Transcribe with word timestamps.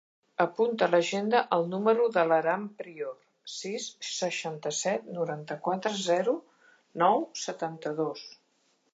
Apunta 0.43 0.85
a 0.85 0.91
l'agenda 0.91 1.41
el 1.57 1.65
número 1.73 2.05
de 2.15 2.21
l'Aram 2.29 2.63
Prior: 2.79 3.11
sis, 3.55 3.85
seixanta-set, 4.11 5.05
noranta-quatre, 5.17 5.91
zero, 6.05 6.33
nou, 7.03 7.21
setanta-dos. 7.43 8.25